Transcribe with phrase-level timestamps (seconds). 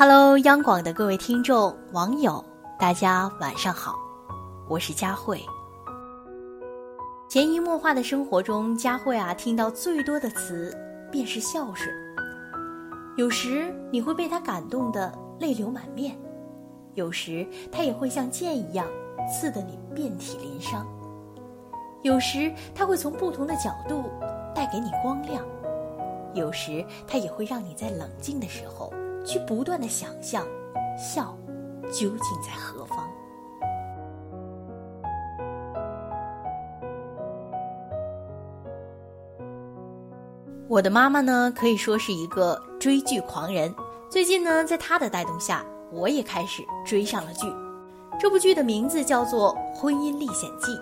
[0.00, 2.42] Hello，央广的各位听众、网友，
[2.78, 3.96] 大家晚上好，
[4.66, 5.38] 我是佳慧。
[7.28, 10.74] 潜移默化的生活中，佳慧啊，听到最多的词
[11.12, 11.94] 便是孝顺。
[13.18, 16.18] 有时你会被他感动的泪流满面，
[16.94, 18.86] 有时他也会像剑一样
[19.30, 20.86] 刺得你遍体鳞伤。
[22.00, 24.04] 有时他会从不同的角度
[24.54, 25.44] 带给你光亮，
[26.32, 28.90] 有时他也会让你在冷静的时候
[29.24, 30.46] 去不断的想象，
[30.98, 31.36] 笑
[31.84, 32.98] 究竟在何方。
[40.68, 43.74] 我的妈妈呢，可以说是一个追剧狂人。
[44.08, 47.46] 最近呢，在她的带动下，我也开始追上了剧。
[48.20, 50.72] 这部剧的名字叫做《婚姻历险记》。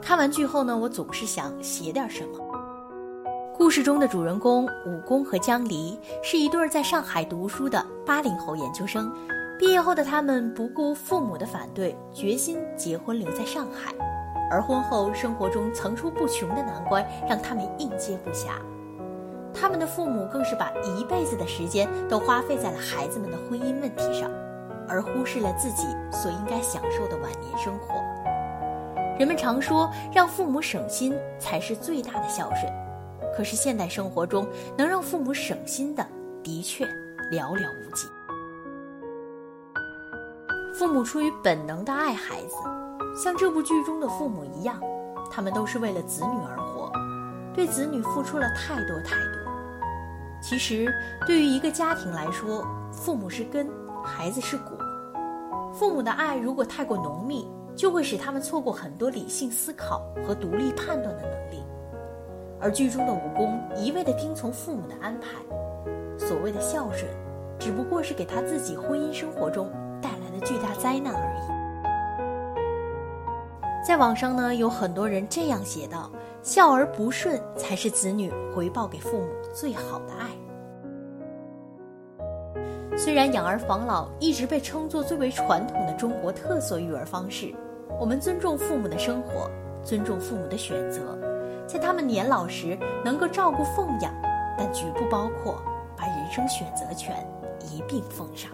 [0.00, 2.43] 看完剧后呢，我总是想写点什么。
[3.56, 9.12] 故事中的主人公武功和江离是一对在上海读书的八零后研究生。
[9.56, 13.94] 毕业后的他们不顾父母的反对，决心结婚留在上海。
[14.50, 18.48] 而婚后生活中层出不穷的难关，让他们应接不暇。
[19.54, 24.28] 他们的父母更是把一辈子的时间都花费在了孩子们的婚姻问题上，
[24.88, 27.94] 而忽视了自己所应该享受的晚年生活。
[29.16, 32.70] 人们常说，让父母省心才是最大的孝顺。
[33.36, 36.06] 可是现代生活中，能让父母省心的
[36.42, 36.84] 的确
[37.32, 38.06] 寥寥无几。
[40.72, 42.56] 父母出于本能的爱孩子，
[43.22, 44.80] 像这部剧中的父母一样，
[45.30, 46.92] 他们都是为了子女而活，
[47.54, 49.52] 对子女付出了太多太多。
[50.42, 50.92] 其实，
[51.26, 53.68] 对于一个家庭来说，父母是根，
[54.04, 54.76] 孩子是果。
[55.72, 61.64] 父母的爱如果太过浓密，就会使他们错过很多理性思考和独立判断的能力。
[62.60, 65.28] 而剧中的武功一味地听从父母的安排，
[66.18, 67.10] 所谓的孝顺，
[67.58, 69.70] 只不过是给他自己婚姻生活中
[70.00, 71.44] 带来的巨大灾难而已。
[73.86, 76.10] 在网上呢，有很多人这样写道。
[76.42, 80.28] 孝而不顺，才是子女回报给父母最好的爱。
[82.98, 87.54] 虽然养儿防老一直被称作最为传统的中国特色育儿方式，
[87.98, 89.50] 我们尊重父母的生活，
[89.82, 91.18] 尊重父母的选择，
[91.74, 94.14] 在他们年老时能够照顾奉养，
[94.56, 95.60] 但绝不包括
[95.96, 97.26] 把人生选择权
[97.68, 98.52] 一并奉上。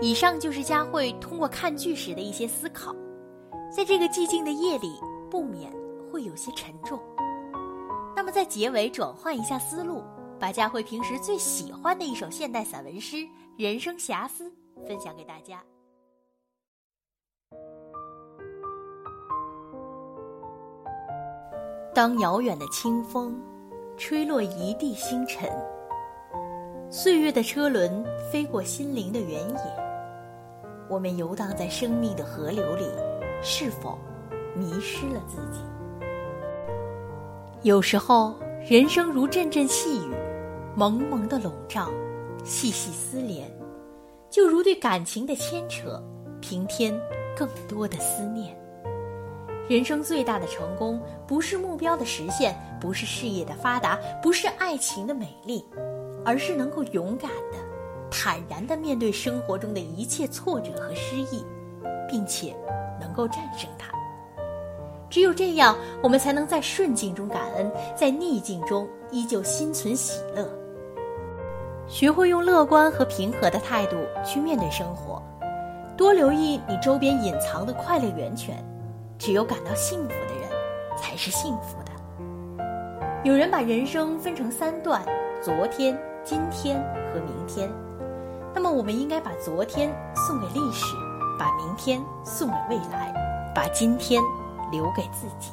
[0.00, 2.92] 以上就是佳慧通过看剧时的一些思考。
[3.70, 4.98] 在这个寂静的夜里，
[5.30, 5.72] 不免
[6.10, 6.98] 会有些沉重。
[8.16, 10.02] 那么，在结尾转换一下思路，
[10.40, 13.16] 把佳慧平时最喜欢的一首现代散文诗
[13.56, 14.50] 《人生遐思》
[14.88, 15.62] 分享给大家。
[21.96, 23.34] 当遥远的清风
[23.96, 25.48] 吹落一地星辰，
[26.90, 29.56] 岁月的车轮飞过心灵的原野，
[30.90, 32.84] 我们游荡在生命的河流里。
[33.42, 33.98] 是否
[34.54, 35.60] 迷失了自己？
[37.62, 38.34] 有时候，
[38.68, 40.14] 人生如阵阵细雨，
[40.74, 41.88] 蒙蒙的笼罩，
[42.44, 43.50] 细细丝连，
[44.28, 46.02] 就如对感情的牵扯，
[46.42, 46.94] 平添
[47.34, 48.54] 更多的思念。
[49.68, 55.64] 人生最大的成功，不是目标的实现，不是事业的发达，不是爱情的美丽，
[56.24, 57.58] 而是能够勇敢的、
[58.10, 61.44] 坦然的面对生活中的一切挫折和失意，
[62.08, 62.54] 并且。
[62.98, 63.90] 能够战胜它，
[65.10, 70.48] 只有这样，我们才能在顺境中感恩，在逆境中依旧心存喜乐。
[71.86, 75.22] 学会用乐观和平和的态度去面对生活，
[75.94, 78.64] 多留意你周边隐藏的快乐源泉。
[79.18, 80.50] 只有感到幸福的人，
[80.96, 81.92] 才是幸福的。
[83.24, 85.02] 有人把人生分成三段：
[85.42, 86.80] 昨天、今天
[87.12, 87.70] 和明天。
[88.54, 90.84] 那么，我们应该把昨天送给历史。
[91.38, 93.12] 把明天送给未来，
[93.54, 94.22] 把今天
[94.72, 95.52] 留给自己。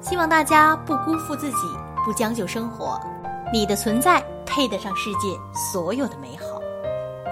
[0.00, 1.56] 希望大家不辜负自己，
[2.04, 2.96] 不将就生活。
[3.52, 6.60] 你的存在配得上世界所有的美好。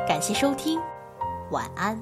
[0.07, 0.81] 感谢收听，
[1.51, 2.01] 晚安。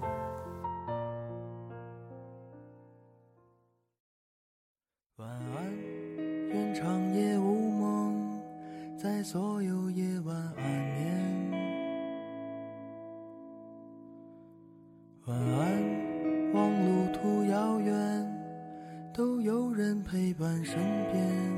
[5.17, 5.77] 晚安，
[6.51, 8.41] 愿长夜无梦
[8.97, 10.65] 在所有夜晚安
[10.95, 11.51] 眠，
[15.27, 15.99] 晚安。
[16.55, 17.93] 望路途遥远，
[19.13, 20.77] 都有人陪伴身
[21.13, 21.58] 边。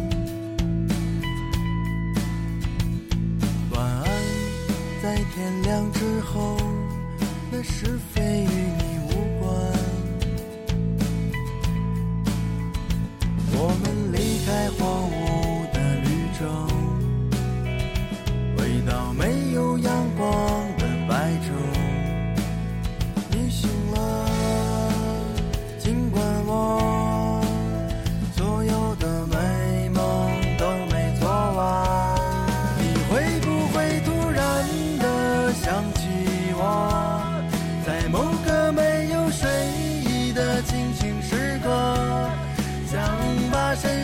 [5.01, 6.55] 在天亮之后，
[7.51, 9.00] 那是非与你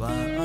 [0.00, 0.39] 晚